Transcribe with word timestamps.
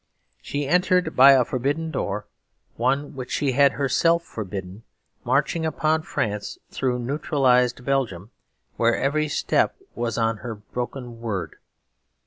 She 0.41 0.67
entered 0.67 1.15
by 1.15 1.33
a 1.33 1.45
forbidden 1.45 1.91
door, 1.91 2.25
one 2.75 3.13
which 3.13 3.29
she 3.29 3.51
had 3.51 3.73
herself 3.73 4.23
forbidden 4.23 4.81
marching 5.23 5.63
upon 5.63 6.01
France 6.01 6.57
through 6.71 6.97
neutralised 6.97 7.85
Belgium, 7.85 8.31
where 8.77 8.95
every 8.95 9.27
step 9.27 9.75
was 9.93 10.17
on 10.17 10.37
her 10.37 10.55
broken 10.55 11.19
word. 11.21 11.57